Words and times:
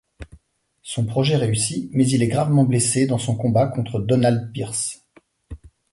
Son 0.81 1.05
projet 1.05 1.35
réussit 1.35 1.91
mais 1.93 2.07
il 2.09 2.23
est 2.23 2.27
gravement 2.27 2.63
blessé 2.63 3.05
dans 3.05 3.19
son 3.19 3.35
combat 3.35 3.67
contre 3.67 3.99
Donald 3.99 4.51
Pierce. 4.51 5.05